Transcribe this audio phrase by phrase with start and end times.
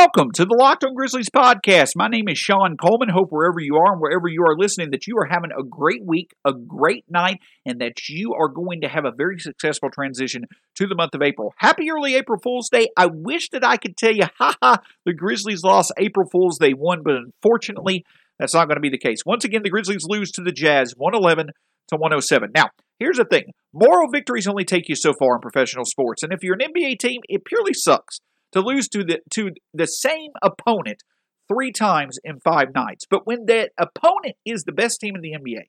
[0.00, 1.90] Welcome to the Locked on Grizzlies podcast.
[1.94, 3.10] My name is Shawn Coleman.
[3.10, 6.00] Hope wherever you are and wherever you are listening that you are having a great
[6.02, 10.44] week, a great night, and that you are going to have a very successful transition
[10.76, 11.52] to the month of April.
[11.58, 12.88] Happy early April Fool's Day.
[12.96, 17.02] I wish that I could tell you, haha, the Grizzlies lost April Fool's Day won,
[17.04, 18.06] but unfortunately,
[18.38, 19.18] that's not going to be the case.
[19.26, 21.48] Once again, the Grizzlies lose to the Jazz 111
[21.88, 22.52] to 107.
[22.54, 26.32] Now, here's the thing moral victories only take you so far in professional sports, and
[26.32, 28.20] if you're an NBA team, it purely sucks
[28.52, 31.02] to lose to the to the same opponent
[31.48, 33.06] three times in five nights.
[33.08, 35.64] But when that opponent is the best team in the NBA,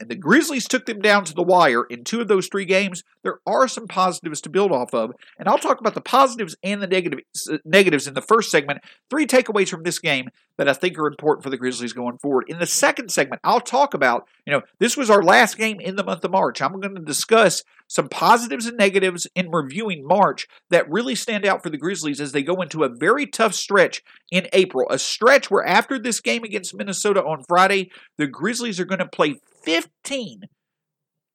[0.00, 3.02] and the Grizzlies took them down to the wire in two of those three games,
[3.22, 5.12] there are some positives to build off of.
[5.38, 8.80] And I'll talk about the positives and the negatives, negatives in the first segment.
[9.10, 12.44] Three takeaways from this game that I think are important for the Grizzlies going forward.
[12.48, 15.96] In the second segment, I'll talk about, you know, this was our last game in
[15.96, 16.60] the month of March.
[16.60, 21.62] I'm going to discuss some positives and negatives in reviewing March that really stand out
[21.62, 24.86] for the Grizzlies as they go into a very tough stretch in April.
[24.90, 29.06] A stretch where after this game against Minnesota on Friday, the Grizzlies are going to
[29.06, 30.48] play 15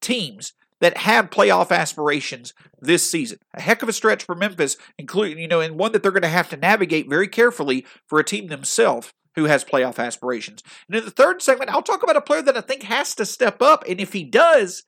[0.00, 3.38] teams that have playoff aspirations this season.
[3.54, 6.22] A heck of a stretch for Memphis, including, you know, and one that they're going
[6.22, 10.64] to have to navigate very carefully for a team themselves who has playoff aspirations.
[10.88, 13.24] And in the third segment, I'll talk about a player that I think has to
[13.24, 13.84] step up.
[13.88, 14.82] And if he does,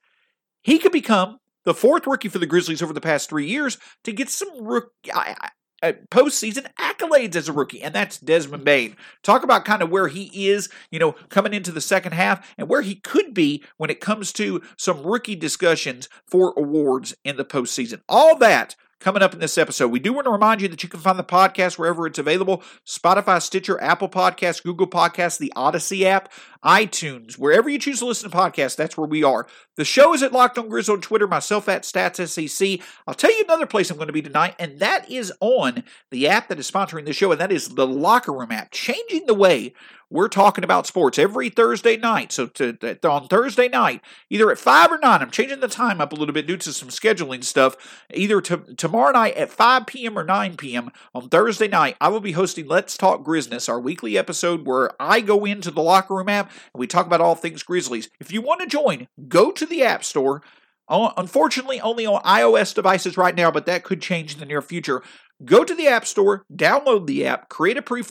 [0.61, 4.11] he could become the fourth rookie for the Grizzlies over the past three years to
[4.11, 5.11] get some rookie,
[5.81, 8.95] uh, postseason accolades as a rookie, and that's Desmond Bane.
[9.23, 12.67] Talk about kind of where he is, you know, coming into the second half and
[12.67, 17.45] where he could be when it comes to some rookie discussions for awards in the
[17.45, 18.01] postseason.
[18.09, 19.89] All that coming up in this episode.
[19.89, 22.63] We do want to remind you that you can find the podcast wherever it's available
[22.85, 26.31] Spotify, Stitcher, Apple Podcasts, Google Podcasts, the Odyssey app,
[26.67, 29.47] iTunes, wherever you choose to listen to podcasts, that's where we are.
[29.77, 32.83] The show is at Locked on Grizz on Twitter, myself at StatsSEC.
[33.07, 36.27] I'll tell you another place I'm going to be tonight, and that is on the
[36.27, 39.33] app that is sponsoring the show, and that is the Locker Room app, changing the
[39.33, 39.73] way
[40.09, 42.31] we're talking about sports every Thursday night.
[42.31, 45.99] So to, to, on Thursday night, either at 5 or 9, I'm changing the time
[45.99, 47.75] up a little bit due to some scheduling stuff.
[48.13, 50.17] Either to, tomorrow night at 5 p.m.
[50.17, 50.91] or 9 p.m.
[51.13, 55.19] on Thursday night, I will be hosting Let's Talk Grizness, our weekly episode where I
[55.19, 58.09] go into the locker room app and we talk about all things Grizzlies.
[58.19, 60.41] If you want to join, go to the App Store.
[60.89, 64.61] Oh, unfortunately, only on iOS devices right now, but that could change in the near
[64.61, 65.03] future.
[65.45, 68.01] Go to the App Store, download the app, create a pre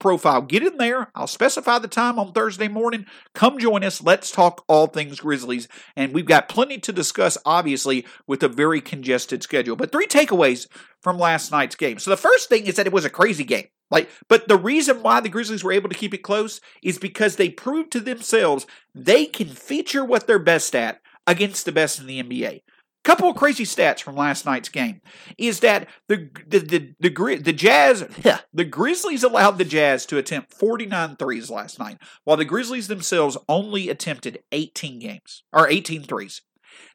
[0.00, 1.12] profile, get in there.
[1.14, 3.06] I'll specify the time on Thursday morning.
[3.34, 4.02] Come join us.
[4.02, 5.68] Let's talk all things Grizzlies.
[5.94, 9.76] And we've got plenty to discuss, obviously, with a very congested schedule.
[9.76, 10.66] But three takeaways
[11.02, 12.00] from last night's game.
[12.00, 13.66] So the first thing is that it was a crazy game.
[13.92, 17.36] Like, but the reason why the Grizzlies were able to keep it close is because
[17.36, 22.06] they proved to themselves they can feature what they're best at against the best in
[22.06, 22.62] the NBA.
[23.04, 25.00] Couple of crazy stats from last night's game
[25.36, 28.04] is that the the the the, the Jazz
[28.54, 33.36] the Grizzlies allowed the Jazz to attempt 49 threes last night, while the Grizzlies themselves
[33.48, 36.42] only attempted 18 games or 18 threes.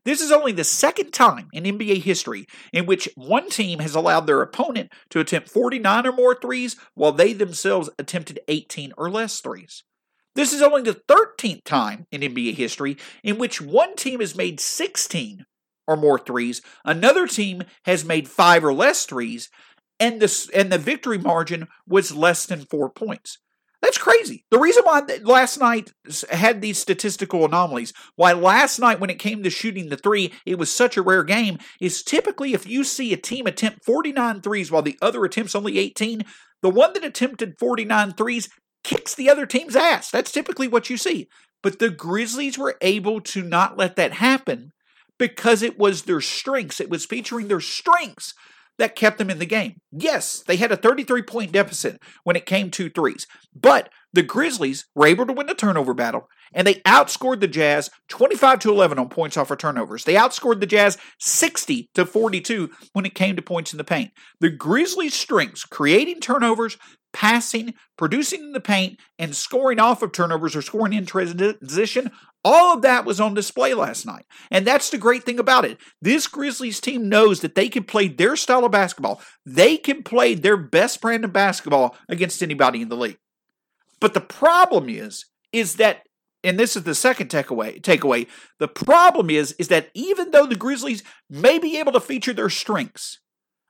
[0.05, 4.27] This is only the second time in NBA history in which one team has allowed
[4.27, 9.39] their opponent to attempt 49 or more threes while they themselves attempted 18 or less
[9.39, 9.83] threes.
[10.35, 14.59] This is only the 13th time in NBA history in which one team has made
[14.59, 15.45] 16
[15.87, 19.49] or more threes, another team has made five or less threes,
[19.99, 23.39] and the and the victory margin was less than four points.
[23.81, 24.43] That's crazy.
[24.49, 25.91] The reason why last night
[26.31, 30.57] had these statistical anomalies, why last night when it came to shooting the three, it
[30.57, 34.71] was such a rare game, is typically if you see a team attempt 49 threes
[34.71, 36.23] while the other attempts only 18,
[36.63, 38.49] the one that attempted 49 threes
[38.83, 40.09] kicks the other team's ass.
[40.09, 41.27] That's typically what you see.
[41.61, 44.71] But the Grizzlies were able to not let that happen
[45.19, 46.79] because it was their strengths.
[46.79, 48.33] It was featuring their strengths
[48.77, 49.81] that kept them in the game.
[49.91, 54.85] Yes, they had a 33 point deficit when it came to threes, but the Grizzlies
[54.95, 58.99] were able to win the turnover battle and they outscored the Jazz 25 to 11
[58.99, 60.03] on points off of turnovers.
[60.03, 64.11] They outscored the Jazz 60 to 42 when it came to points in the paint.
[64.39, 66.77] The Grizzlies' strengths, creating turnovers,
[67.13, 72.11] passing, producing in the paint, and scoring off of turnovers or scoring in transition,
[72.43, 74.25] all of that was on display last night.
[74.51, 75.79] And that's the great thing about it.
[76.01, 79.21] This Grizzlies team knows that they can play their style of basketball.
[79.45, 83.17] They can play their best brand of basketball against anybody in the league.
[83.99, 86.03] But the problem is, is that
[86.43, 88.27] and this is the second takeaway takeaway
[88.59, 92.49] the problem is is that even though the grizzlies may be able to feature their
[92.49, 93.19] strengths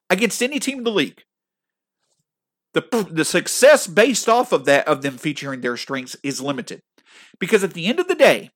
[0.10, 1.24] against any team in the league
[2.78, 6.82] the, the success based off of that of them featuring their strengths is limited.
[7.40, 8.52] Because at the end of the day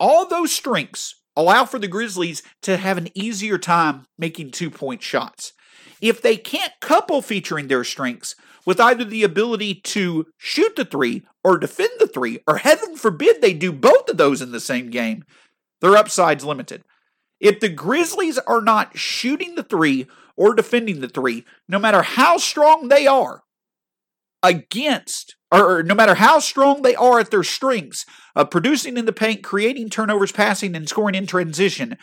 [0.00, 5.02] all those strengths allow for the grizzlies to have an easier time making two point
[5.02, 5.52] shots
[6.02, 8.34] if they can't couple featuring their strengths
[8.66, 13.40] with either the ability to shoot the three or defend the three, or heaven forbid
[13.40, 15.24] they do both of those in the same game,
[15.80, 16.82] their upside's limited.
[17.40, 20.06] If the Grizzlies are not shooting the three
[20.36, 23.42] or defending the three, no matter how strong they are
[24.42, 29.12] against, or, no matter how strong they are at their strengths of producing in the
[29.12, 31.96] paint, creating turnovers, passing, and scoring in transition,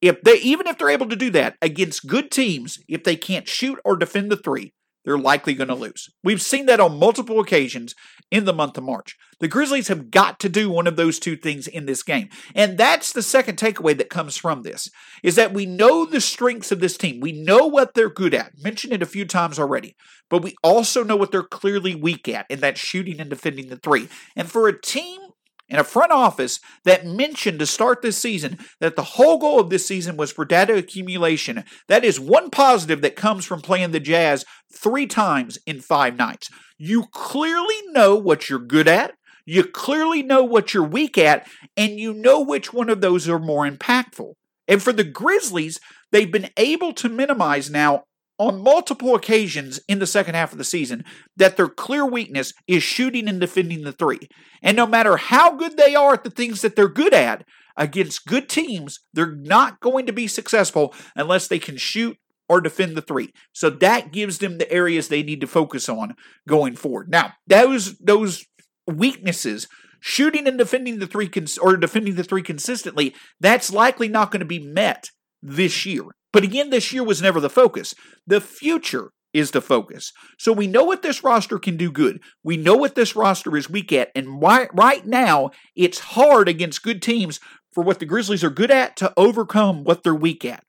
[0.00, 3.48] if they even if they're able to do that against good teams, if they can't
[3.48, 4.72] shoot or defend the three,
[5.04, 6.08] they're likely going to lose.
[6.24, 7.94] We've seen that on multiple occasions
[8.32, 9.16] in the month of March.
[9.38, 12.28] The Grizzlies have got to do one of those two things in this game.
[12.56, 14.88] And that's the second takeaway that comes from this
[15.22, 17.20] is that we know the strengths of this team.
[17.20, 18.54] We know what they're good at.
[18.60, 19.94] Mentioned it a few times already.
[20.28, 23.76] But we also know what they're clearly weak at, and that's shooting and defending the
[23.76, 24.08] three.
[24.34, 25.20] And for a team
[25.68, 29.70] in a front office that mentioned to start this season that the whole goal of
[29.70, 31.64] this season was for data accumulation.
[31.88, 36.48] That is one positive that comes from playing the Jazz three times in five nights.
[36.78, 39.14] You clearly know what you're good at.
[39.44, 41.46] You clearly know what you're weak at,
[41.76, 44.32] and you know which one of those are more impactful.
[44.66, 45.78] And for the Grizzlies,
[46.10, 48.04] they've been able to minimize now
[48.38, 51.04] on multiple occasions in the second half of the season
[51.36, 54.28] that their clear weakness is shooting and defending the three.
[54.62, 57.44] And no matter how good they are at the things that they're good at
[57.76, 62.18] against good teams, they're not going to be successful unless they can shoot
[62.48, 63.32] or defend the three.
[63.52, 66.14] So that gives them the areas they need to focus on
[66.46, 67.10] going forward.
[67.10, 68.46] Now, those those
[68.86, 69.66] weaknesses
[70.00, 74.40] shooting and defending the three cons- or defending the three consistently, that's likely not going
[74.40, 75.10] to be met
[75.42, 76.04] this year.
[76.32, 77.94] But again, this year was never the focus.
[78.26, 80.12] The future is the focus.
[80.38, 82.20] So we know what this roster can do good.
[82.42, 84.10] We know what this roster is weak at.
[84.14, 87.38] And why, right now, it's hard against good teams
[87.72, 90.64] for what the Grizzlies are good at to overcome what they're weak at.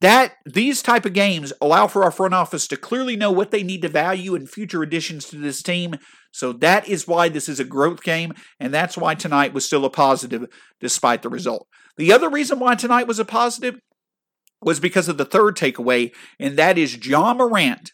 [0.00, 3.62] That these type of games allow for our front office to clearly know what they
[3.62, 5.96] need to value in future additions to this team.
[6.32, 9.84] So that is why this is a growth game, and that's why tonight was still
[9.84, 10.46] a positive
[10.80, 11.66] despite the result.
[11.96, 13.78] The other reason why tonight was a positive
[14.62, 17.92] was because of the third takeaway, and that is Ja Morant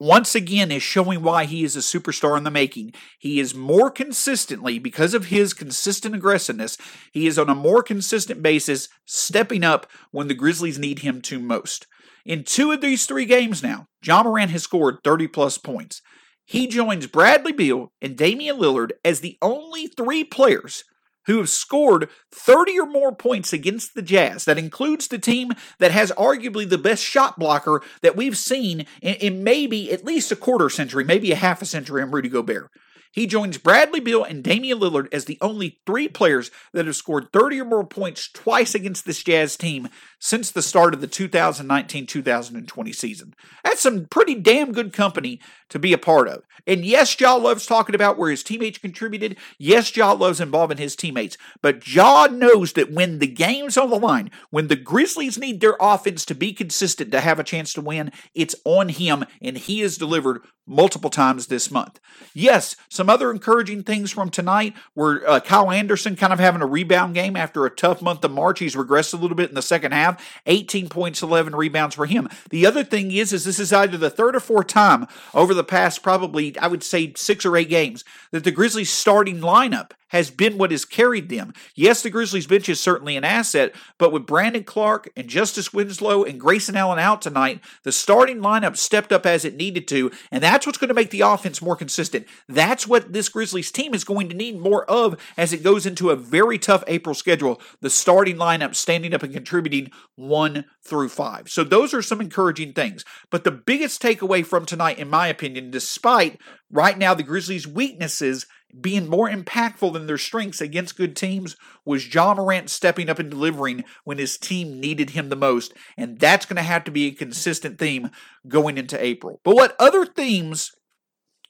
[0.00, 2.92] once again is showing why he is a superstar in the making.
[3.18, 6.78] He is more consistently, because of his consistent aggressiveness,
[7.12, 11.38] he is on a more consistent basis stepping up when the Grizzlies need him to
[11.38, 11.86] most.
[12.24, 16.00] In two of these three games now, Ja Morant has scored 30 plus points.
[16.46, 20.82] He joins Bradley Beal and Damian Lillard as the only three players
[21.26, 24.44] who have scored 30 or more points against the Jazz.
[24.44, 29.14] That includes the team that has arguably the best shot blocker that we've seen in,
[29.16, 32.70] in maybe at least a quarter century, maybe a half a century in Rudy Gobert.
[33.12, 37.32] He joins Bradley Beal and Damian Lillard as the only three players that have scored
[37.32, 39.88] 30 or more points twice against this Jazz team
[40.20, 43.34] since the start of the 2019 2020 season.
[43.64, 45.40] That's some pretty damn good company
[45.70, 46.42] to be a part of.
[46.66, 49.36] And yes, Ja loves talking about where his teammates contributed.
[49.58, 51.36] Yes, Ja loves involving his teammates.
[51.62, 55.76] But Ja knows that when the game's on the line, when the Grizzlies need their
[55.80, 59.80] offense to be consistent to have a chance to win, it's on him, and he
[59.80, 61.98] has delivered multiple times this month.
[62.32, 66.66] Yes, Some other encouraging things from tonight were uh, Kyle Anderson kind of having a
[66.66, 68.60] rebound game after a tough month of March.
[68.60, 70.40] He's regressed a little bit in the second half.
[70.46, 72.28] 18 points, 11 rebounds for him.
[72.50, 75.64] The other thing is, is this is either the third or fourth time over the
[75.64, 80.30] past probably, I would say, six or eight games that the Grizzlies starting lineup has
[80.30, 81.52] been what has carried them.
[81.74, 86.24] Yes, the Grizzlies bench is certainly an asset, but with Brandon Clarke and Justice Winslow
[86.24, 90.42] and Grayson Allen out tonight, the starting lineup stepped up as it needed to, and
[90.42, 92.26] that's what's going to make the offense more consistent.
[92.48, 96.10] That's what this Grizzlies team is going to need more of as it goes into
[96.10, 97.60] a very tough April schedule.
[97.80, 101.48] The starting lineup standing up and contributing one through five.
[101.48, 103.04] So those are some encouraging things.
[103.30, 106.40] But the biggest takeaway from tonight, in my opinion, despite
[106.70, 108.46] right now the Grizzlies' weaknesses
[108.78, 113.30] being more impactful than their strengths against good teams was Ja Morant stepping up and
[113.30, 115.72] delivering when his team needed him the most.
[115.96, 118.10] And that's going to have to be a consistent theme
[118.46, 119.40] going into April.
[119.44, 120.72] But what other themes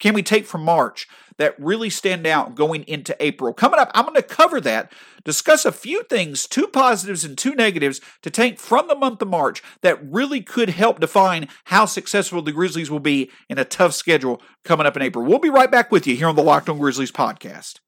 [0.01, 3.53] can we take from March that really stand out going into April?
[3.53, 4.93] Coming up, I'm going to cover that,
[5.25, 9.29] discuss a few things, two positives and two negatives to take from the month of
[9.29, 13.93] March that really could help define how successful the Grizzlies will be in a tough
[13.93, 15.25] schedule coming up in April.
[15.25, 17.81] We'll be right back with you here on the Locked On Grizzlies podcast.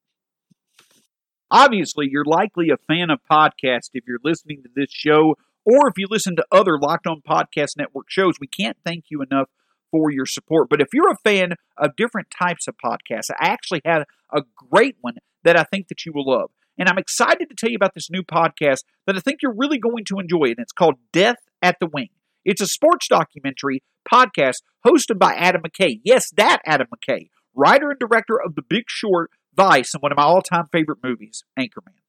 [1.50, 5.98] Obviously, you're likely a fan of podcasts if you're listening to this show or if
[5.98, 8.34] you listen to other Locked On Podcast Network shows.
[8.40, 9.48] We can't thank you enough
[9.92, 10.68] for your support.
[10.68, 14.02] But if you're a fan of different types of podcasts, I actually had
[14.34, 16.50] a great one that I think that you will love.
[16.78, 19.78] And I'm excited to tell you about this new podcast that I think you're really
[19.78, 20.46] going to enjoy.
[20.46, 22.08] And it's called Death at the Wing.
[22.44, 26.00] It's a sports documentary podcast hosted by Adam McKay.
[26.02, 30.16] Yes, that Adam McKay, writer and director of The Big Short, Vice, and one of
[30.16, 32.01] my all time favorite movies, Anchorman.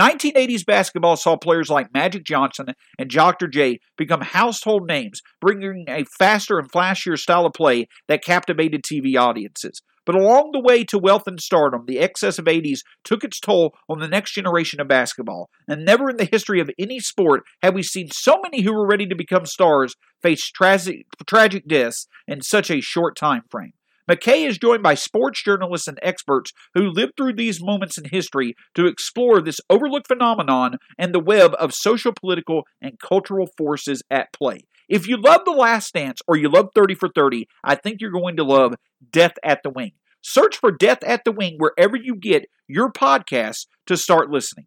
[0.00, 3.48] 1980s basketball saw players like Magic Johnson and Dr.
[3.48, 9.18] J become household names, bringing a faster and flashier style of play that captivated TV
[9.18, 9.82] audiences.
[10.06, 13.74] But along the way to wealth and stardom, the excess of 80s took its toll
[13.90, 15.50] on the next generation of basketball.
[15.68, 18.86] And never in the history of any sport have we seen so many who were
[18.86, 23.72] ready to become stars face tragic, tragic deaths in such a short time frame.
[24.08, 28.54] McKay is joined by sports journalists and experts who lived through these moments in history
[28.74, 34.32] to explore this overlooked phenomenon and the web of social, political, and cultural forces at
[34.32, 34.60] play.
[34.88, 38.10] If you love The Last Dance or you love 30 for 30, I think you're
[38.10, 38.76] going to love
[39.10, 39.92] Death at the Wing.
[40.22, 44.66] Search for Death at the Wing wherever you get your podcasts to start listening.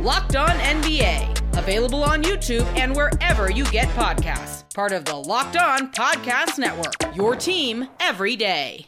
[0.00, 4.72] Locked On NBA, available on YouTube and wherever you get podcasts.
[4.74, 6.94] Part of the Locked On Podcast Network.
[7.16, 8.86] Your team every day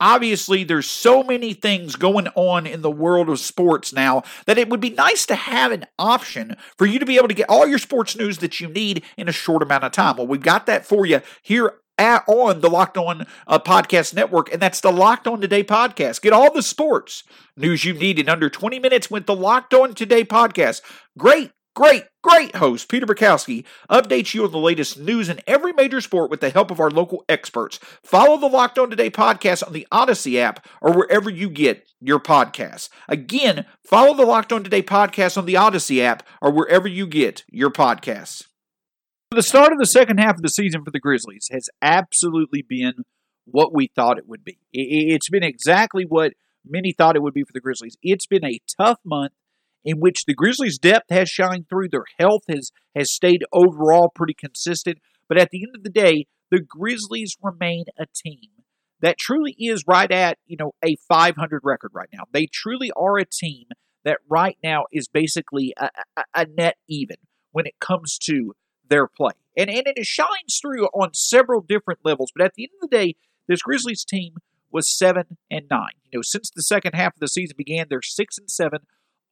[0.00, 4.68] obviously there's so many things going on in the world of sports now that it
[4.68, 7.66] would be nice to have an option for you to be able to get all
[7.66, 10.16] your sports news that you need in a short amount of time.
[10.16, 14.52] Well, we've got that for you here at, on the Locked On uh, Podcast Network,
[14.52, 16.22] and that's the Locked On Today podcast.
[16.22, 17.22] Get all the sports
[17.56, 20.80] news you need in under 20 minutes with the Locked On Today podcast.
[21.16, 26.00] Great Great, great host Peter Bukowski updates you on the latest news in every major
[26.00, 27.78] sport with the help of our local experts.
[28.02, 32.18] Follow the Locked On Today podcast on the Odyssey app or wherever you get your
[32.18, 32.88] podcasts.
[33.08, 37.44] Again, follow the Locked On Today podcast on the Odyssey app or wherever you get
[37.48, 38.46] your podcasts.
[39.32, 43.04] The start of the second half of the season for the Grizzlies has absolutely been
[43.44, 44.58] what we thought it would be.
[44.72, 46.32] It's been exactly what
[46.68, 47.96] many thought it would be for the Grizzlies.
[48.02, 49.30] It's been a tough month
[49.84, 51.90] in which the Grizzlies' depth has shined through.
[51.90, 54.98] Their health has, has stayed overall pretty consistent.
[55.28, 58.48] But at the end of the day, the Grizzlies remain a team
[59.00, 62.24] that truly is right at, you know, a 500 record right now.
[62.32, 63.66] They truly are a team
[64.04, 67.18] that right now is basically a, a, a net even
[67.52, 68.54] when it comes to
[68.90, 69.32] their play.
[69.56, 72.30] And, and it shines through on several different levels.
[72.34, 73.14] But at the end of the day,
[73.48, 74.34] this Grizzlies team
[74.70, 75.94] was seven and nine.
[76.12, 78.80] You know, since the second half of the season began, they're six and seven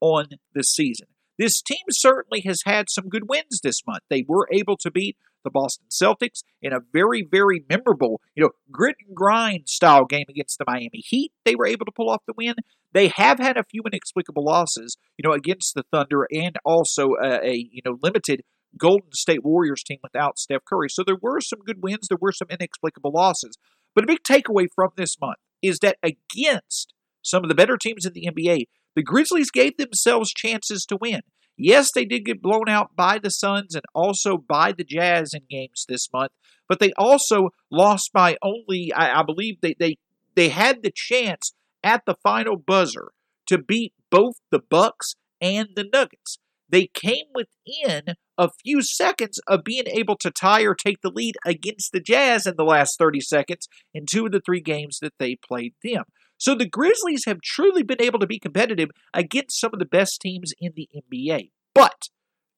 [0.01, 1.09] on the season.
[1.39, 4.03] This team certainly has had some good wins this month.
[4.11, 8.51] They were able to beat the Boston Celtics in a very, very memorable, you know,
[8.73, 11.33] grit and grind style game against the Miami Heat.
[11.45, 12.55] They were able to pull off the win.
[12.93, 17.47] They have had a few inexplicable losses, you know, against the Thunder and also a,
[17.47, 18.43] a you know limited
[18.77, 20.89] Golden State Warriors team without Steph Curry.
[20.89, 22.09] So there were some good wins.
[22.09, 23.57] There were some inexplicable losses.
[23.95, 28.05] But a big takeaway from this month is that against some of the better teams
[28.05, 31.23] in the NBA, the Grizzlies gave themselves chances to win.
[31.57, 35.43] Yes, they did get blown out by the Suns and also by the Jazz in
[35.51, 36.31] games this month,
[36.69, 39.97] but they also lost by only, I, I believe, they, they
[40.37, 43.11] they had the chance at the final buzzer
[43.49, 46.39] to beat both the Bucks and the Nuggets.
[46.69, 51.37] They came within a few seconds of being able to tie or take the lead
[51.45, 55.15] against the Jazz in the last 30 seconds in two of the three games that
[55.19, 56.05] they played them.
[56.37, 60.21] So the Grizzlies have truly been able to be competitive against some of the best
[60.21, 61.51] teams in the NBA.
[61.75, 62.09] But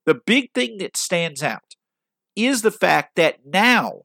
[0.05, 1.77] the big thing that stands out
[2.37, 4.03] is the fact that now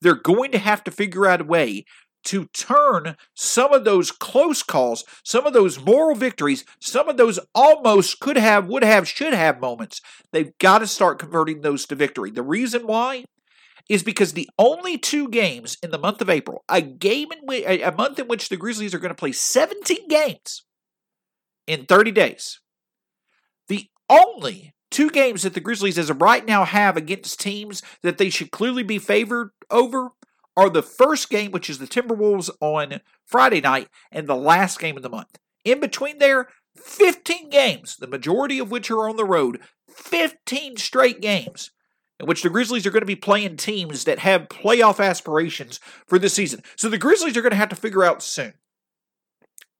[0.00, 1.84] they're going to have to figure out a way
[2.26, 7.38] to turn some of those close calls, some of those moral victories, some of those
[7.54, 10.00] almost could have, would have, should have moments.
[10.32, 12.30] They've got to start converting those to victory.
[12.30, 13.24] The reason why
[13.88, 17.64] is because the only two games in the month of April, a game in which,
[17.64, 20.64] a month in which the Grizzlies are going to play 17 games
[21.66, 22.60] in 30 days.
[23.68, 28.18] The only two games that the Grizzlies as of right now have against teams that
[28.18, 30.10] they should clearly be favored over
[30.56, 34.96] are the first game, which is the Timberwolves on Friday night, and the last game
[34.96, 35.38] of the month.
[35.64, 39.60] In between there, 15 games, the majority of which are on the road,
[39.90, 41.70] 15 straight games
[42.18, 46.18] in which the Grizzlies are going to be playing teams that have playoff aspirations for
[46.18, 46.62] this season.
[46.76, 48.54] So the Grizzlies are going to have to figure out soon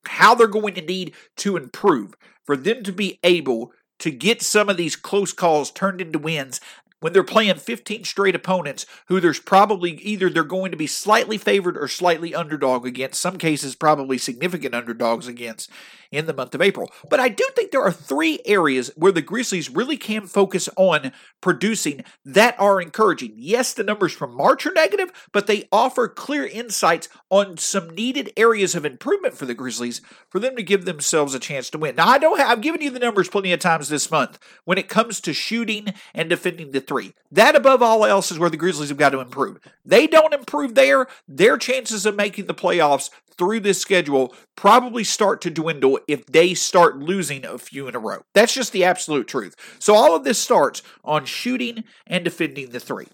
[0.06, 2.14] how they're going to need to improve
[2.44, 6.60] for them to be able to get some of these close calls turned into wins
[7.00, 11.38] when they're playing 15 straight opponents who there's probably either they're going to be slightly
[11.38, 15.70] favored or slightly underdog against, some cases probably significant underdogs against
[16.10, 16.90] in the month of April.
[17.08, 21.12] But I do think there are three areas where the Grizzlies really can focus on
[21.40, 23.34] producing that are encouraging.
[23.36, 28.32] Yes, the numbers from March are negative, but they offer clear insights on some needed
[28.36, 31.96] areas of improvement for the Grizzlies for them to give themselves a chance to win.
[31.96, 34.78] Now, I don't have, I've given you the numbers plenty of times this month when
[34.78, 37.14] it comes to shooting and defending the three.
[37.30, 39.58] That above all else is where the Grizzlies have got to improve.
[39.84, 45.40] They don't improve there, their chances of making the playoffs through this schedule probably start
[45.42, 48.22] to dwindle if they start losing a few in a row.
[48.34, 49.54] That's just the absolute truth.
[49.78, 53.08] So all of this starts on shooting and defending the three.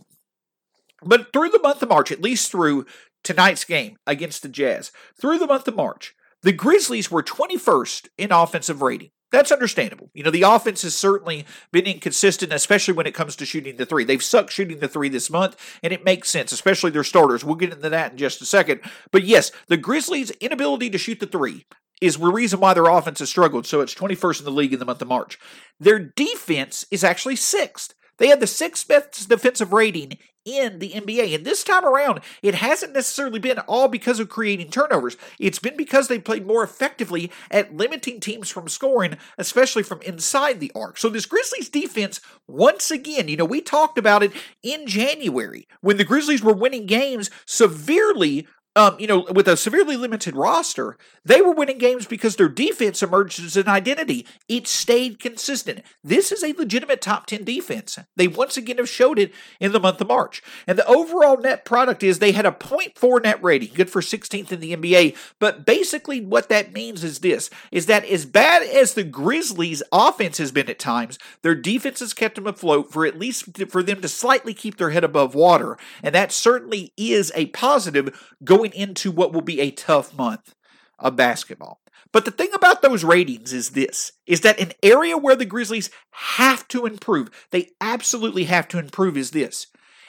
[1.05, 2.87] But through the month of March, at least through
[3.24, 8.33] tonight's game against the Jazz, through the month of March, the Grizzlies were 21st in
[8.33, 9.11] offensive rating.
[9.33, 10.11] That's understandable.
[10.12, 13.87] You know, the offense has certainly been inconsistent, especially when it comes to shooting the
[13.87, 14.05] three.
[14.05, 17.42] They've sucked shooting the three this month, and it makes sense, especially their starters.
[17.42, 18.83] We'll get into that in just a second.
[19.11, 21.64] But yes, the Grizzlies' inability to shoot the three
[22.02, 23.64] is the reason why their offense has struggled.
[23.64, 25.38] So it's 21st in the league in the month of March.
[25.78, 27.94] Their defense is actually sixth.
[28.18, 31.34] They had the sixth best defensive rating in the NBA.
[31.34, 35.16] And this time around, it hasn't necessarily been all because of creating turnovers.
[35.38, 40.58] It's been because they played more effectively at limiting teams from scoring, especially from inside
[40.58, 40.98] the arc.
[40.98, 45.96] So this Grizzlies defense, once again, you know, we talked about it in January when
[45.96, 51.42] the Grizzlies were winning games severely um, you know, with a severely limited roster, they
[51.42, 54.26] were winning games because their defense emerged as an identity.
[54.48, 55.82] It stayed consistent.
[56.02, 57.98] This is a legitimate top 10 defense.
[58.16, 60.42] They once again have showed it in the month of March.
[60.66, 64.50] And the overall net product is they had a 0.4 net rating, good for 16th
[64.50, 65.16] in the NBA.
[65.38, 70.38] But basically, what that means is this is that as bad as the Grizzlies' offense
[70.38, 74.00] has been at times, their defense has kept them afloat for at least for them
[74.00, 75.76] to slightly keep their head above water.
[76.02, 80.55] And that certainly is a positive going going into what will be a tough month
[80.98, 81.81] of basketball.
[82.12, 85.90] But the thing about those ratings is this is that an area where the Grizzlies
[86.11, 89.66] have to improve, they absolutely have to improve is this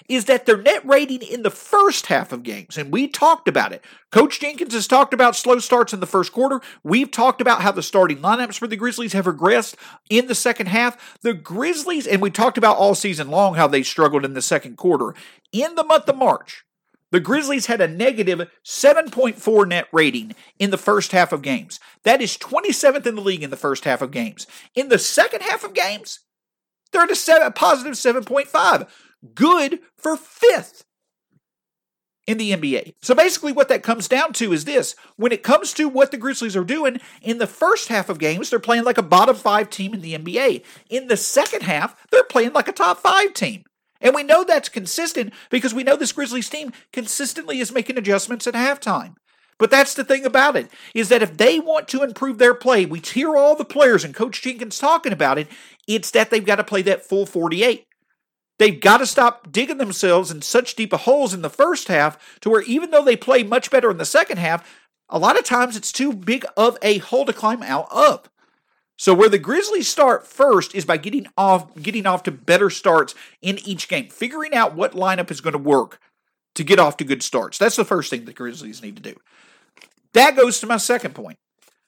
[0.09, 3.71] is that their net rating in the first half of games, and we talked about
[3.71, 3.81] it.
[4.11, 6.59] Coach Jenkins has talked about slow starts in the first quarter.
[6.83, 9.75] We've talked about how the starting lineups for the Grizzlies have regressed
[10.09, 11.17] in the second half.
[11.21, 14.75] The Grizzlies, and we talked about all season long how they struggled in the second
[14.75, 15.15] quarter.
[15.53, 16.65] In the month of March,
[17.13, 21.79] the Grizzlies had a negative 7.4 net rating in the first half of games.
[22.03, 24.47] That is 27th in the league in the first half of games.
[24.73, 26.21] In the second half of games,
[26.91, 28.89] they're at a, seven, a positive 7.5.
[29.35, 30.85] Good for fifth
[32.25, 32.95] in the NBA.
[33.03, 36.17] So basically, what that comes down to is this when it comes to what the
[36.17, 39.69] Grizzlies are doing in the first half of games, they're playing like a bottom five
[39.69, 40.63] team in the NBA.
[40.89, 43.65] In the second half, they're playing like a top five team.
[44.03, 48.45] And we know that's consistent because we know this Grizzlies team consistently is making adjustments
[48.45, 49.15] at halftime.
[49.57, 52.85] But that's the thing about it, is that if they want to improve their play,
[52.85, 55.47] we hear all the players and Coach Jenkins talking about it,
[55.87, 57.85] it's that they've got to play that full 48.
[58.59, 62.49] They've got to stop digging themselves in such deep holes in the first half to
[62.49, 64.67] where even though they play much better in the second half,
[65.09, 68.29] a lot of times it's too big of a hole to climb out of.
[68.97, 73.15] So where the Grizzlies start first is by getting off getting off to better starts
[73.41, 75.99] in each game, figuring out what lineup is going to work
[76.55, 77.57] to get off to good starts.
[77.57, 79.15] That's the first thing the Grizzlies need to do.
[80.13, 81.37] That goes to my second point.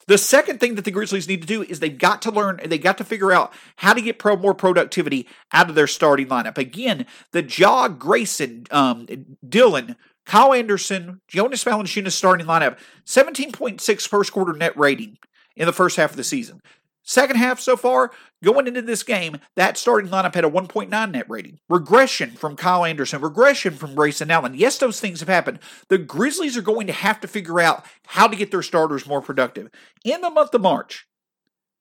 [0.08, 2.72] The second thing that the Grizzlies need to do is they've got to learn, and
[2.72, 6.28] they got to figure out how to get pro, more productivity out of their starting
[6.28, 6.60] lineup.
[6.60, 9.08] Again, the Ja, Grayson, um,
[9.48, 15.18] Dillon, Kyle Anderson, Jonas Valanciunas starting lineup, 17.6 first quarter net rating
[15.56, 16.62] in the first half of the season.
[17.08, 18.12] Second half so far,
[18.44, 21.60] going into this game, that starting lineup had a 1.9 net rating.
[21.70, 24.56] Regression from Kyle Anderson, regression from Grayson Allen.
[24.56, 25.60] Yes, those things have happened.
[25.88, 29.22] The Grizzlies are going to have to figure out how to get their starters more
[29.22, 29.70] productive.
[30.04, 31.08] In the month of March,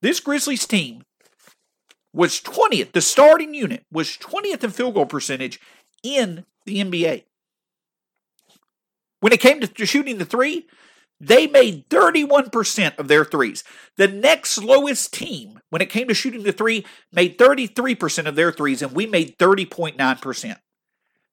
[0.02, 1.04] this Grizzlies team
[2.12, 5.58] was 20th, the starting unit was 20th in field goal percentage
[6.02, 7.24] in the NBA.
[9.20, 10.66] When it came to shooting the three,
[11.20, 13.64] they made 31% of their threes.
[13.96, 18.52] The next lowest team, when it came to shooting the three, made 33% of their
[18.52, 20.56] threes, and we made 30.9%.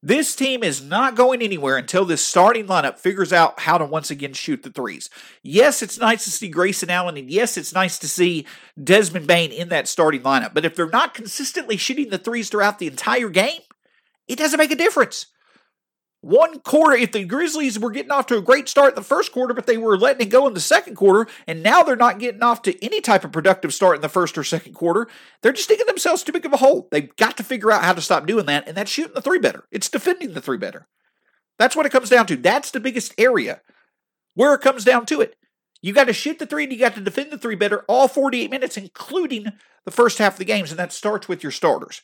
[0.04, 4.10] This team is not going anywhere until this starting lineup figures out how to once
[4.10, 5.12] again shoot the threes.
[5.44, 8.48] Yes, it's nice to see Grayson Allen, and yes, it's nice to see
[8.84, 10.56] Desmond Bane in that starting lineup.
[10.56, 13.62] But if they're not consistently shooting the threes throughout the entire game,
[14.28, 15.28] it doesn't make a difference
[16.22, 19.32] one quarter, if the Grizzlies were getting off to a great start in the first
[19.32, 22.20] quarter, but they were letting it go in the second quarter, and now they're not
[22.20, 25.08] getting off to any type of productive start in the first or second quarter,
[25.42, 26.88] they're just digging themselves too big of a hole.
[26.92, 29.40] They've got to figure out how to stop doing that, and that's shooting the three
[29.40, 29.66] better.
[29.72, 30.88] It's defending the three better.
[31.58, 32.38] That's what it comes down to.
[32.38, 33.62] That's the biggest area
[34.36, 35.36] where it comes down to it.
[35.82, 38.08] You got to shoot the three and you got to defend the three better all
[38.08, 39.48] 48 minutes, including
[39.86, 42.04] the first half of the games, and that starts with your starters.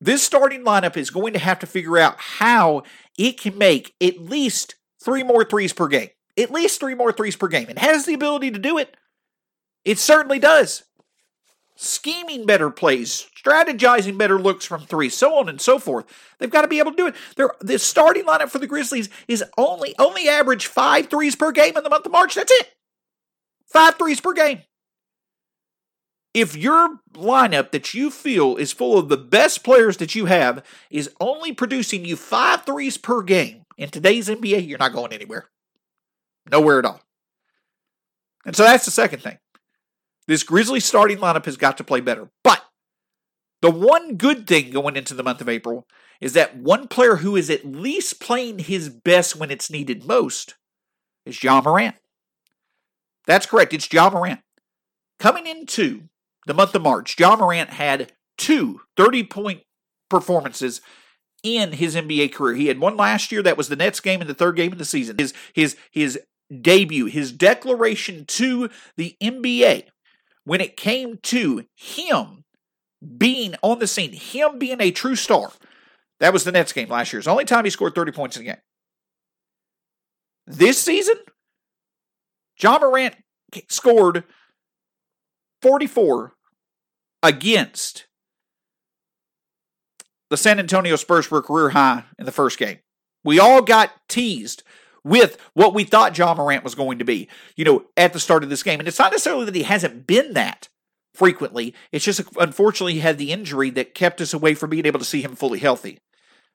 [0.00, 2.82] This starting lineup is going to have to figure out how
[3.18, 6.10] it can make at least three more threes per game.
[6.38, 7.68] At least three more threes per game.
[7.70, 8.94] It has the ability to do it.
[9.84, 10.82] It certainly does.
[11.78, 16.06] Scheming better plays, strategizing better looks from three, so on and so forth.
[16.38, 17.14] They've got to be able to do it.
[17.36, 21.76] They're, the starting lineup for the Grizzlies is only only average five threes per game
[21.76, 22.34] in the month of March.
[22.34, 22.70] That's it.
[23.66, 24.62] Five threes per game.
[26.36, 30.62] If your lineup that you feel is full of the best players that you have
[30.90, 35.46] is only producing you five threes per game in today's NBA, you're not going anywhere.
[36.52, 37.00] Nowhere at all.
[38.44, 39.38] And so that's the second thing.
[40.28, 42.28] This Grizzlies starting lineup has got to play better.
[42.44, 42.62] But
[43.62, 45.86] the one good thing going into the month of April
[46.20, 50.56] is that one player who is at least playing his best when it's needed most
[51.24, 51.96] is Ja Morant.
[53.26, 53.72] That's correct.
[53.72, 54.40] It's Ja Morant.
[55.18, 56.10] Coming into
[56.46, 59.60] the month of March, Ja Morant had two 30 point
[60.08, 60.80] performances
[61.42, 62.54] in his NBA career.
[62.54, 64.78] He had one last year that was the Nets game in the third game of
[64.78, 65.18] the season.
[65.18, 66.18] His his his
[66.60, 69.84] debut, his declaration to the NBA
[70.44, 72.44] when it came to him
[73.18, 75.52] being on the scene, him being a true star.
[76.20, 77.18] That was the Nets game last year.
[77.18, 78.56] It's the only time he scored 30 points in a game.
[80.46, 81.16] This season,
[82.60, 83.16] Ja Morant
[83.68, 84.24] scored
[85.62, 86.32] 44
[87.22, 88.06] against
[90.30, 92.78] the San Antonio Spurs a career high in the first game.
[93.24, 94.62] We all got teased
[95.04, 98.42] with what we thought Ja Morant was going to be, you know, at the start
[98.42, 98.80] of this game.
[98.80, 100.68] And it's not necessarily that he hasn't been that
[101.14, 101.74] frequently.
[101.92, 105.04] It's just unfortunately he had the injury that kept us away from being able to
[105.04, 105.98] see him fully healthy.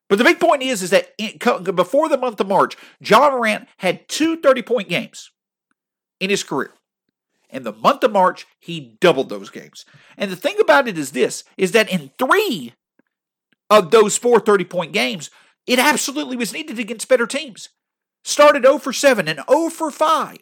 [0.09, 1.15] But the big point is, is that
[1.73, 5.31] before the month of March, Ja Morant had two 30 point games
[6.19, 6.73] in his career.
[7.51, 9.85] In the month of March, he doubled those games.
[10.17, 12.73] And the thing about it is this is that in three
[13.69, 15.29] of those four 30 point games,
[15.67, 17.69] it absolutely was needed against better teams.
[18.23, 20.37] Started 0 for 7 and 0 for 5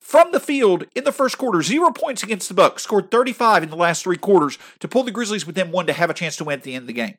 [0.00, 1.62] from the field in the first quarter.
[1.62, 2.82] Zero points against the Bucks.
[2.82, 6.10] Scored 35 in the last three quarters to pull the Grizzlies within one to have
[6.10, 7.16] a chance to win at the end of the game.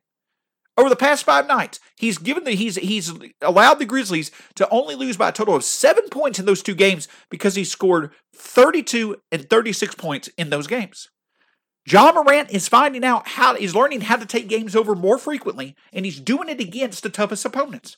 [0.76, 4.96] Over the past five nights, he's given the he's he's allowed the Grizzlies to only
[4.96, 9.18] lose by a total of seven points in those two games because he scored 32
[9.32, 11.10] and 36 points in those games.
[11.86, 15.76] Ja Morant is finding out how he's learning how to take games over more frequently,
[15.92, 17.98] and he's doing it against the toughest opponents.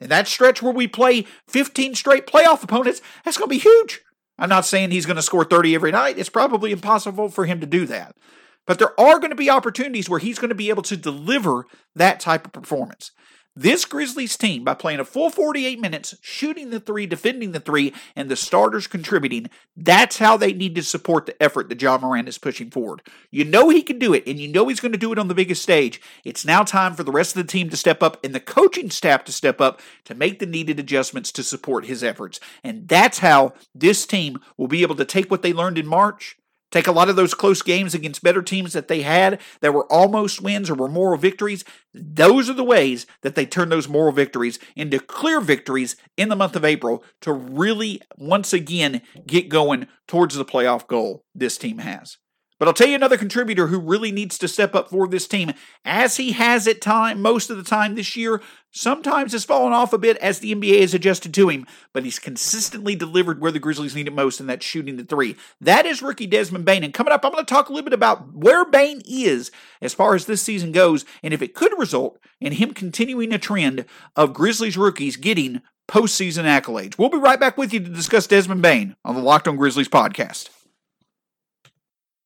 [0.00, 4.00] In that stretch where we play 15 straight playoff opponents, that's going to be huge.
[4.38, 6.18] I'm not saying he's going to score 30 every night.
[6.18, 8.16] It's probably impossible for him to do that.
[8.66, 11.66] But there are going to be opportunities where he's going to be able to deliver
[11.94, 13.10] that type of performance.
[13.54, 17.92] This Grizzlies team, by playing a full 48 minutes, shooting the three, defending the three,
[18.16, 22.28] and the starters contributing, that's how they need to support the effort that Ja Morant
[22.28, 23.02] is pushing forward.
[23.30, 25.28] You know he can do it, and you know he's going to do it on
[25.28, 26.00] the biggest stage.
[26.24, 28.88] It's now time for the rest of the team to step up and the coaching
[28.88, 32.40] staff to step up to make the needed adjustments to support his efforts.
[32.64, 36.38] And that's how this team will be able to take what they learned in March
[36.72, 39.90] take a lot of those close games against better teams that they had that were
[39.92, 41.64] almost wins or were moral victories.
[41.94, 46.36] Those are the ways that they turn those moral victories into clear victories in the
[46.36, 51.78] month of April to really, once again, get going towards the playoff goal this team
[51.78, 52.16] has.
[52.62, 55.52] But I'll tell you another contributor who really needs to step up for this team,
[55.84, 58.40] as he has at time most of the time this year.
[58.70, 62.20] Sometimes has fallen off a bit as the NBA has adjusted to him, but he's
[62.20, 65.34] consistently delivered where the Grizzlies need it most, and that's shooting the three.
[65.60, 66.84] That is rookie Desmond Bane.
[66.84, 69.92] And coming up, I'm going to talk a little bit about where Bane is as
[69.92, 73.86] far as this season goes, and if it could result in him continuing a trend
[74.14, 76.96] of Grizzlies rookies getting postseason accolades.
[76.96, 79.88] We'll be right back with you to discuss Desmond Bane on the Locked On Grizzlies
[79.88, 80.48] podcast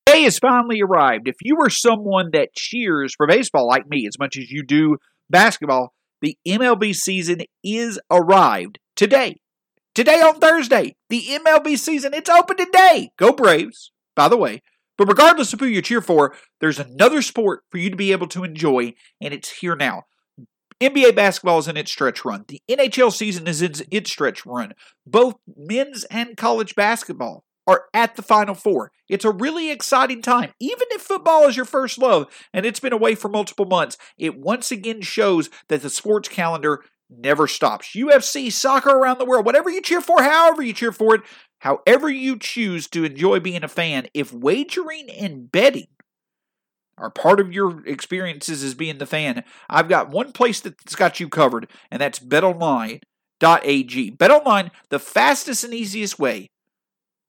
[0.06, 1.28] day has finally arrived.
[1.28, 4.96] If you are someone that cheers for baseball like me as much as you do
[5.28, 5.92] basketball,
[6.22, 9.36] the MLB season is arrived today.
[9.94, 13.10] Today on Thursday, the MLB season, it's open today.
[13.18, 14.62] Go Braves, by the way.
[14.98, 18.28] But regardless of who you cheer for, there's another sport for you to be able
[18.28, 20.04] to enjoy, and it's here now.
[20.80, 22.44] NBA basketball is in its stretch run.
[22.48, 24.74] The NHL season is in its stretch run.
[25.06, 28.92] Both men's and college basketball are at the Final Four.
[29.08, 30.52] It's a really exciting time.
[30.60, 34.38] Even if football is your first love and it's been away for multiple months, it
[34.38, 37.94] once again shows that the sports calendar never stops.
[37.94, 41.22] UFC, soccer around the world, whatever you cheer for, however you cheer for it,
[41.58, 45.86] however you choose to enjoy being a fan, if wagering and betting
[46.98, 51.20] are part of your experiences as being the fan, I've got one place that's got
[51.20, 53.00] you covered, and that's betonline.ag.
[53.40, 56.48] BetOnline, the fastest and easiest way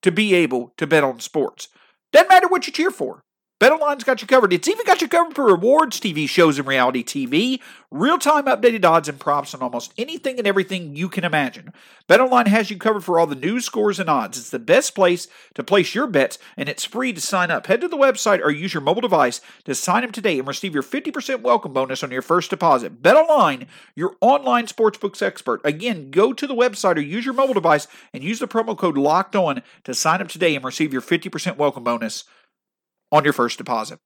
[0.02, 1.68] to be able to bet on sports.
[2.12, 3.24] Doesn't matter what you cheer for.
[3.60, 4.54] BetOnline's got you covered.
[4.54, 7.60] It's even got you covered for rewards, TV shows, and reality TV.
[7.90, 11.74] Real time updated odds and props on almost anything and everything you can imagine.
[12.08, 14.38] BetOnline has you covered for all the news, scores, and odds.
[14.38, 17.66] It's the best place to place your bets, and it's free to sign up.
[17.66, 20.76] Head to the website or use your mobile device to sign up today and receive
[20.76, 23.02] your 50% welcome bonus on your first deposit.
[23.02, 23.66] BetOnline,
[23.96, 25.62] your online sportsbooks expert.
[25.64, 29.00] Again, go to the website or use your mobile device and use the promo code
[29.00, 32.24] LOCKED ON to sign up today and receive your 50% welcome bonus
[33.12, 34.00] on your first deposit.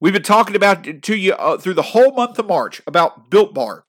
[0.00, 3.52] We've been talking about to you uh, through the whole month of March about Built
[3.52, 3.84] Bar,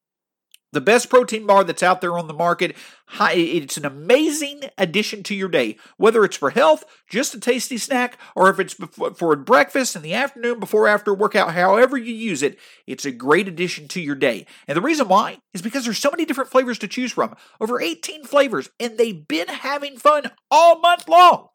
[0.71, 2.75] the best protein bar that's out there on the market.
[3.21, 8.17] It's an amazing addition to your day, whether it's for health, just a tasty snack,
[8.35, 12.57] or if it's for breakfast in the afternoon, before after workout, however you use it,
[12.87, 14.47] it's a great addition to your day.
[14.67, 17.79] And the reason why is because there's so many different flavors to choose from, over
[17.79, 21.49] 18 flavors, and they've been having fun all month long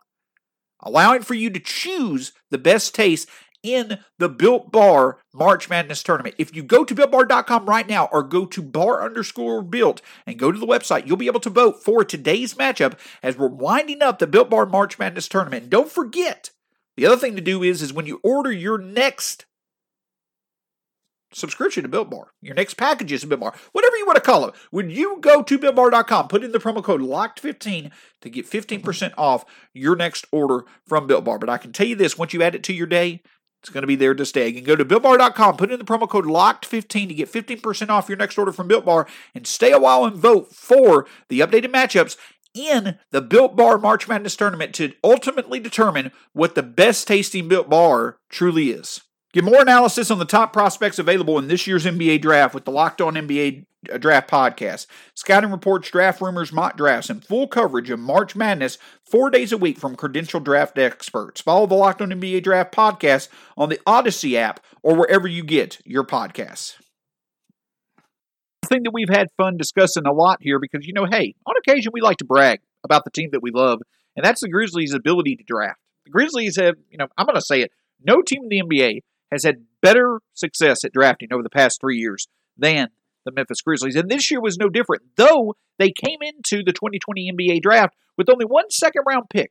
[0.85, 3.29] allowing for you to choose the best taste
[3.65, 6.37] in the Built Bar March Madness tournament.
[6.39, 10.53] If you go to builtbar.com right now or go to bar underscore built and go
[10.53, 14.19] to the website, you'll be able to vote for today's matchup as we're winding up
[14.19, 15.63] the Built Bar March Madness tournament.
[15.63, 16.51] And don't forget,
[16.97, 19.47] the other thing to do is, is when you order your next
[21.35, 24.55] subscription to Built your next packages to Built Bar, whatever you want to call it.
[24.71, 29.45] When you go to BuiltBar.com, put in the promo code LOCKED15 to get 15% off
[29.73, 31.25] your next order from Built.
[31.25, 33.23] But I can tell you this, once you add it to your day,
[33.61, 34.49] it's going to be there to stay.
[34.49, 38.09] You can go to BuiltBar.com, put in the promo code LOCKED15 to get 15% off
[38.09, 42.17] your next order from Built and stay a while and vote for the updated matchups
[42.55, 47.69] in the Built Bar March Madness tournament to ultimately determine what the best tasting Built
[47.69, 49.01] Bar truly is.
[49.35, 52.71] Get more analysis on the top prospects available in this year's NBA draft with the
[52.71, 54.87] Locked On NBA uh, Draft podcast.
[55.17, 59.59] Scouting reports, draft rumors, mock drafts, and full coverage of March Madness four days a
[59.59, 61.41] week from credentialed draft experts.
[61.41, 65.81] Follow the Locked On NBA Draft podcast on the Odyssey app or wherever you get
[65.85, 66.77] your podcasts.
[68.69, 71.91] Thing that we've had fun discussing a lot here because, you know, hey, on occasion
[71.93, 73.81] we like to brag about the team that we love,
[74.15, 75.81] and that's the Grizzlies' ability to draft.
[76.05, 79.01] The Grizzlies have, you know, I'm going to say it, no team in the NBA
[79.35, 82.89] has had better success at drafting over the past three years than
[83.25, 83.97] the Memphis Grizzlies.
[83.97, 88.31] And this year was no different, though they came into the 2020 NBA draft with
[88.31, 89.51] only one second round pick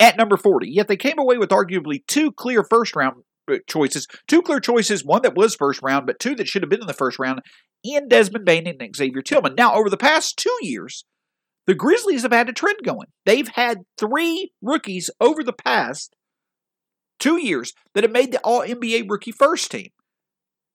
[0.00, 0.68] at number 40.
[0.70, 5.04] Yet they came away with arguably two clear first round uh, choices, two clear choices,
[5.04, 7.40] one that was first round, but two that should have been in the first round
[7.84, 9.54] in Desmond Bane and Xavier Tillman.
[9.54, 11.04] Now, over the past two years,
[11.66, 13.08] the Grizzlies have had a trend going.
[13.24, 16.15] They've had three rookies over the past
[17.18, 19.90] two years that have made the All NBA rookie first team.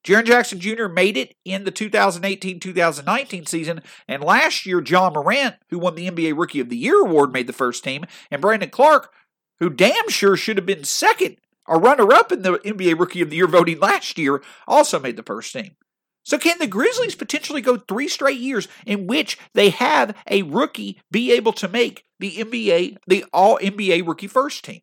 [0.04, 0.88] Jaren Jackson Jr.
[0.88, 6.10] made it in the 2018 2019 season, and last year, Ja Morant, who won the
[6.10, 9.12] NBA Rookie of the Year award, made the first team, and Brandon Clarke,
[9.60, 13.30] who damn sure should have been second, a runner up in the NBA Rookie of
[13.30, 15.76] the Year voting last year, also made the first team.
[16.24, 21.00] So, can the Grizzlies potentially go three straight years in which they have a rookie
[21.12, 24.82] be able to make the NBA, the All NBA rookie first team?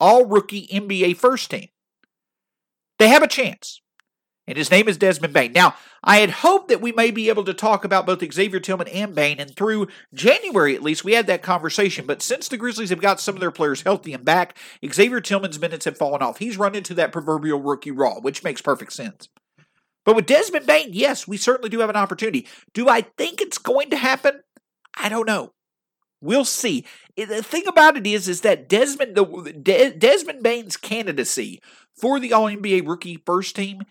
[0.00, 1.68] All rookie NBA first team.
[2.98, 3.80] They have a chance.
[4.48, 5.52] And his name is Desmond Bane.
[5.52, 8.86] Now, I had hoped that we may be able to talk about both Xavier Tillman
[8.88, 12.06] and Bane, and through January at least, we had that conversation.
[12.06, 14.56] But since the Grizzlies have got some of their players healthy and back,
[14.88, 16.38] Xavier Tillman's minutes have fallen off.
[16.38, 19.28] He's run into that proverbial rookie raw, which makes perfect sense.
[20.04, 22.46] But with Desmond Bane, yes, we certainly do have an opportunity.
[22.72, 24.42] Do I think it's going to happen?
[24.96, 25.52] I don't know.
[26.20, 26.84] We'll see.
[27.16, 31.62] The thing about it is, is that Desmond, the Desmond Bane's candidacy
[31.94, 33.82] for the All NBA rookie first team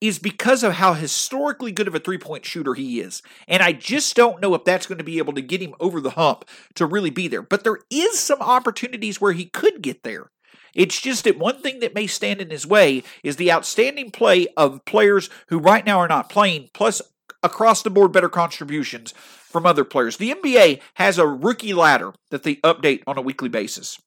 [0.00, 3.22] is because of how historically good of a three point shooter he is.
[3.48, 5.98] And I just don't know if that's going to be able to get him over
[5.98, 6.44] the hump
[6.74, 7.40] to really be there.
[7.40, 10.30] But there is some opportunities where he could get there.
[10.74, 14.48] It's just that one thing that may stand in his way is the outstanding play
[14.56, 17.00] of players who right now are not playing, plus
[17.42, 19.14] across the board better contributions
[19.54, 20.16] from other players.
[20.16, 24.00] The NBA has a rookie ladder that they update on a weekly basis.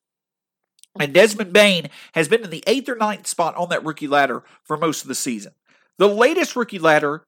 [0.99, 4.43] And Desmond Bane has been in the eighth or ninth spot on that rookie ladder
[4.65, 5.53] for most of the season.
[5.99, 7.23] The latest rookie ladder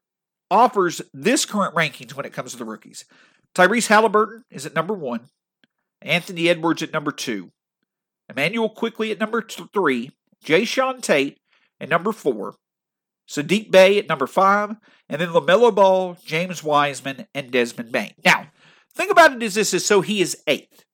[0.51, 3.05] offers this current rankings when it comes to the rookies.
[3.55, 5.21] Tyrese Halliburton is at number one,
[6.01, 7.51] Anthony Edwards at number two,
[8.27, 10.11] Immanuel Quickley at number three,
[10.43, 11.37] Jae'Sean Tate
[11.79, 12.55] at number four,
[13.29, 14.75] Saddiq Bey at number five,
[15.09, 18.13] and then LaMelo Ball, James Wiseman, and Desmond Bane.
[18.23, 18.47] Now,
[18.93, 20.85] think about it as this is so he is eighth.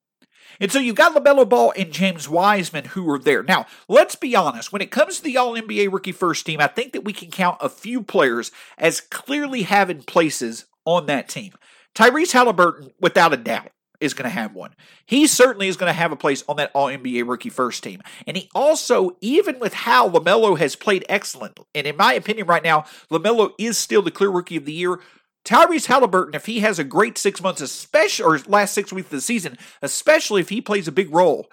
[0.59, 3.43] And so you've got LaMelo Ball and James Wiseman who are there.
[3.43, 4.71] Now, let's be honest.
[4.71, 7.29] When it comes to the All NBA rookie first team, I think that we can
[7.29, 11.53] count a few players as clearly having places on that team.
[11.93, 14.75] Tyrese Halliburton, without a doubt, is going to have one.
[15.05, 18.01] He certainly is going to have a place on that All NBA rookie first team.
[18.27, 22.63] And he also, even with how LaMelo has played excellent, and in my opinion right
[22.63, 24.99] now, LaMelo is still the clear rookie of the year.
[25.45, 29.11] Tyrese Halliburton, if he has a great six months, especially or last six weeks of
[29.11, 31.47] the season, especially if he plays a big role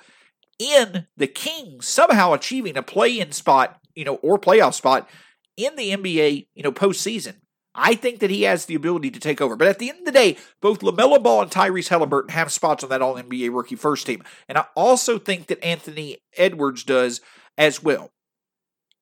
[0.58, 5.08] in the Kings somehow achieving a play-in spot, you know, or playoff spot
[5.56, 7.36] in the NBA, you know, postseason,
[7.74, 9.56] I think that he has the ability to take over.
[9.56, 12.84] But at the end of the day, both LaMelo Ball and Tyrese Halliburton have spots
[12.84, 14.22] on that All NBA rookie first team.
[14.48, 17.20] And I also think that Anthony Edwards does
[17.56, 18.10] as well.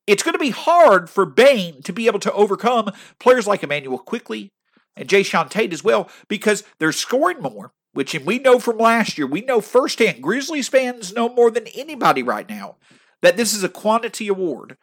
[0.07, 3.99] It's going to be hard for Bane to be able to overcome players like Immanuel
[3.99, 4.53] Quickley
[4.97, 9.27] and Jae'Sean Tate as well because they're scoring more, which we know from last year.
[9.27, 12.77] We know firsthand, Grizzlies fans know more than anybody right now
[13.23, 14.77] that this is a quantity award.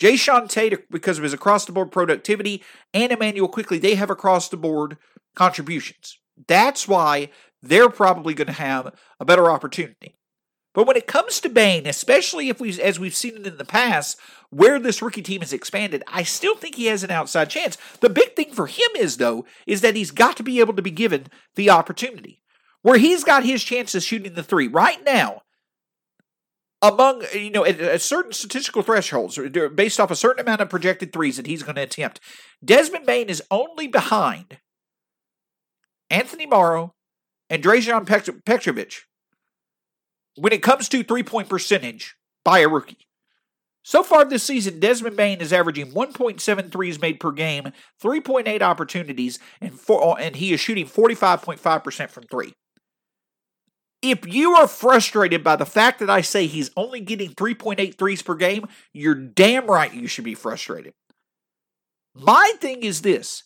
[0.00, 4.48] Jae'Sean Tate, because of his across the board productivity, and Immanuel Quickley, they have across
[4.48, 4.96] the board
[5.36, 6.18] contributions.
[6.48, 7.28] That's why
[7.62, 10.16] they're probably going to have a better opportunity.
[10.72, 13.64] But when it comes to Bane, especially if we, as we've seen it in the
[13.64, 14.18] past,
[14.50, 17.76] where this rookie team has expanded, I still think he has an outside chance.
[18.00, 20.82] The big thing for him is, though, is that he's got to be able to
[20.82, 22.40] be given the opportunity.
[22.82, 25.42] Where he's got his chances shooting the three right now,
[26.82, 29.38] among you know at, at certain statistical thresholds,
[29.74, 32.20] based off a certain amount of projected threes that he's going to attempt,
[32.64, 34.58] Desmond Bane is only behind
[36.08, 36.94] Anthony Morrow
[37.48, 38.06] and Drazen
[38.44, 38.94] Petrovic
[40.36, 43.06] when it comes to three point percentage by a rookie.
[43.82, 49.38] So far this season, Desmond Bane is averaging 1.7 threes made per game, 3.8 opportunities,
[49.60, 52.52] and, four, and he is shooting 45.5% from three.
[54.02, 58.22] If you are frustrated by the fact that I say he's only getting 3.8 threes
[58.22, 60.94] per game, you're damn right you should be frustrated.
[62.14, 63.44] My thing is this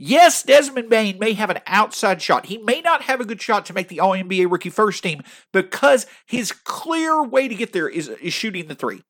[0.00, 2.46] Yes, Desmond Bane may have an outside shot.
[2.46, 5.22] He may not have a good shot to make the All NBA rookie first team
[5.52, 9.02] because his clear way to get there is, is shooting the three.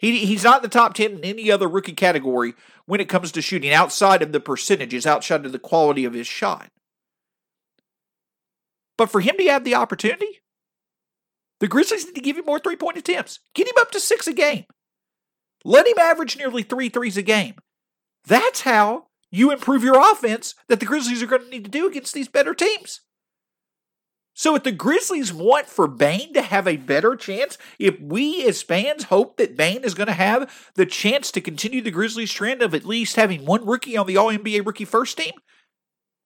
[0.00, 2.54] He, he's not in the top 10 in any other rookie category
[2.86, 6.26] when it comes to shooting outside of the percentages, outside of the quality of his
[6.26, 6.68] shot.
[8.96, 10.40] But for him to have the opportunity,
[11.60, 13.40] the Grizzlies need to give him more three point attempts.
[13.54, 14.64] Get him up to six a game.
[15.64, 17.54] Let him average nearly three threes a game.
[18.26, 21.86] That's how you improve your offense that the Grizzlies are going to need to do
[21.88, 23.00] against these better teams.
[24.36, 28.62] So, if the Grizzlies want for Bane to have a better chance, if we as
[28.62, 32.60] fans hope that Bane is going to have the chance to continue the Grizzlies' trend
[32.60, 35.34] of at least having one rookie on the All NBA rookie first team,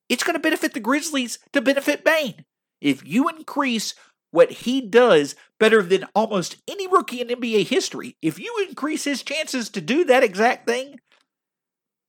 [0.09, 2.47] it's going to benefit the Grizzlies to benefit Bane.
[2.81, 3.95] If you increase
[4.31, 9.23] what he does better than almost any rookie in NBA history, if you increase his
[9.23, 11.01] chances to do that exact thing,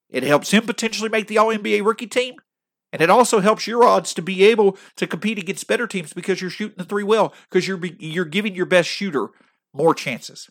[0.10, 2.36] it helps him potentially make the All NBA rookie team.
[2.92, 6.42] And it also helps your odds to be able to compete against better teams because
[6.42, 9.28] you're shooting the three well, because you're you're giving your best shooter
[9.74, 10.50] more chances.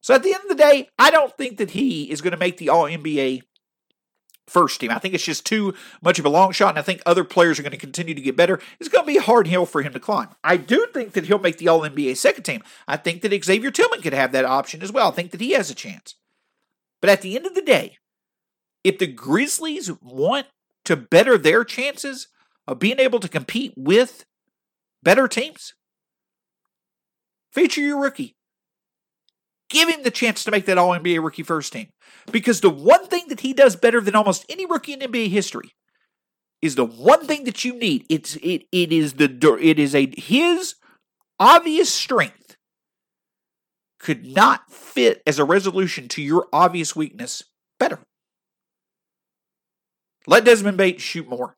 [0.00, 2.38] So at the end of the day, I don't think that he is going to
[2.38, 3.42] make the All NBA
[4.46, 4.90] first team.
[4.90, 7.58] I think it's just too much of a long shot, and I think other players
[7.58, 8.60] are going to continue to get better.
[8.80, 10.28] It's going to be a hard hill for him to climb.
[10.42, 12.62] I do think that he'll make the All NBA second team.
[12.86, 15.08] I think that Xavier Tillman could have that option as well.
[15.08, 16.14] I think that he has a chance.
[17.00, 17.98] But at the end of the day,
[18.84, 20.46] if the Grizzlies want
[20.84, 22.28] to better their chances
[22.66, 24.24] of being able to compete with
[25.02, 25.74] better teams,
[27.52, 28.36] feature your rookie.
[29.72, 31.88] Give him the chance to make that All NBA rookie first team.
[32.30, 35.70] Because the one thing that he does better than almost any rookie in NBA history
[36.60, 38.04] is the one thing that you need.
[38.10, 40.74] It's it it is the it is a his
[41.40, 42.56] obvious strength
[43.98, 47.42] could not fit as a resolution to your obvious weakness
[47.78, 48.00] better.
[50.26, 51.56] Let Desmond Bane shoot more.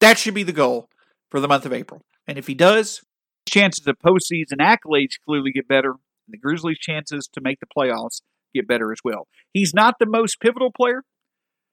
[0.00, 0.88] That should be the goal
[1.30, 2.02] for the month of April.
[2.26, 3.00] And if he does,
[3.48, 5.94] chances of postseason accolades clearly get better.
[6.28, 8.20] And the Grizzlies' chances to make the playoffs
[8.54, 9.26] get better as well.
[9.52, 11.02] He's not the most pivotal player.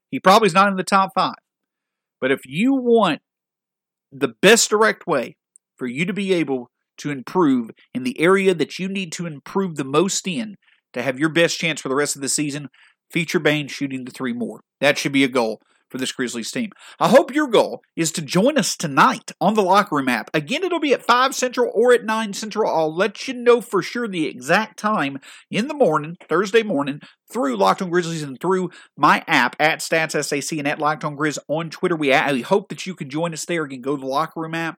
[0.10, 1.36] He probably is not in the top five.
[2.22, 3.22] But if you want
[4.12, 5.36] the best direct way
[5.78, 9.76] for you to be able to improve in the area that you need to improve
[9.76, 10.56] the most in
[10.94, 12.70] to have your best chance for the rest of the season,
[13.12, 14.62] feature Bane shooting the three more.
[14.80, 15.62] That should be a goal
[15.96, 16.72] for this Grizzlies team.
[17.00, 20.30] I hope your goal is to join us tonight on the Locker Room app.
[20.34, 22.70] Again, it'll be at 5 Central or at 9 Central.
[22.70, 25.20] I'll let you know for sure the exact time
[25.50, 27.00] in the morning, Thursday morning,
[27.32, 31.40] through Locked On Grizzlies and through my app at StatsSAC and at Locked On Grizz
[31.48, 31.96] on Twitter.
[31.96, 33.64] We, hope that you can join us there.
[33.64, 34.78] Again, go to the Locker Room app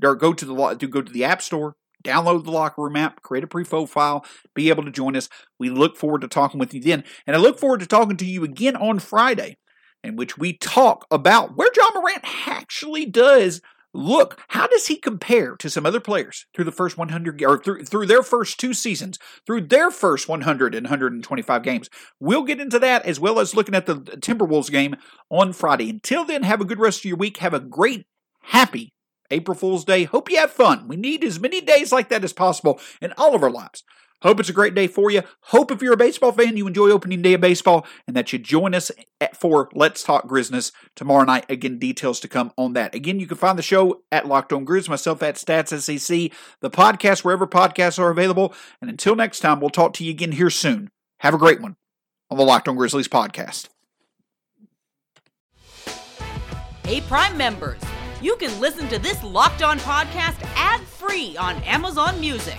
[0.00, 0.54] or go to the
[0.86, 4.68] go to the App Store, download the locker room app, create a pre profile, be
[4.68, 5.28] able to join us.
[5.58, 7.02] We look forward to talking with you then.
[7.26, 9.56] And I look forward to talking to you again on Friday
[10.02, 13.60] in which we talk about where Ja Morant actually does
[13.94, 14.40] look.
[14.48, 18.06] How does he compare to some other players through the first 100 or through through
[18.06, 21.90] their first two seasons, through their first 100 and 125 games?
[22.20, 24.96] We'll get into that as well as looking at the Timberwolves game
[25.30, 25.90] on Friday.
[25.90, 27.38] Until then, have a good rest of your week.
[27.38, 28.06] Have a great,
[28.42, 28.92] happy
[29.30, 30.04] April Fool's Day.
[30.04, 30.88] Hope you have fun.
[30.88, 33.82] We need as many days like that as possible in all of our lives.
[34.22, 35.22] Hope it's a great day for you.
[35.42, 38.38] Hope if you're a baseball fan, you enjoy opening day of baseball and that you
[38.38, 41.44] join us at, for Let's Talk Grizness tomorrow night.
[41.48, 42.94] Again, details to come on that.
[42.94, 46.70] Again, you can find the show at Locked On Grizz, myself at Stats SEC, the
[46.70, 48.54] podcast wherever podcasts are available.
[48.80, 50.90] And until next time, we'll talk to you again here soon.
[51.18, 51.76] Have a great one
[52.30, 53.68] on the Locked On Grizzlies podcast.
[56.84, 57.80] Hey, Prime members,
[58.20, 62.58] you can listen to this Locked On podcast ad free on Amazon Music.